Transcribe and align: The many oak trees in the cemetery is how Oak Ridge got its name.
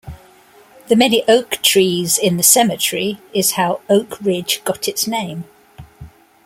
The 0.87 0.95
many 0.95 1.23
oak 1.27 1.61
trees 1.61 2.17
in 2.17 2.37
the 2.37 2.41
cemetery 2.41 3.19
is 3.35 3.51
how 3.51 3.81
Oak 3.87 4.19
Ridge 4.19 4.63
got 4.65 4.87
its 4.87 5.05
name. 5.05 5.43